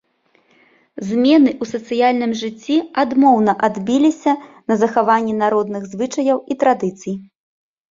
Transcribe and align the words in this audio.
Змены 1.09 1.51
ў 1.61 1.81
сацыяльным 1.81 2.31
жыцці 2.41 2.77
адмоўна 3.03 3.53
адбіліся 3.69 4.31
на 4.73 4.81
захаванні 4.85 5.39
народных 5.45 5.89
звычаяў 5.95 6.37
і 6.55 6.61
традыцый. 6.67 7.13